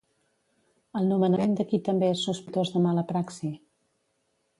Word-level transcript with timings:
El 0.99 1.09
nomenament 1.11 1.53
de 1.59 1.65
qui 1.73 1.79
també 1.89 2.09
és 2.13 2.23
sospitós 2.29 2.73
de 2.77 2.81
mala 2.87 3.05
praxi? 3.13 3.51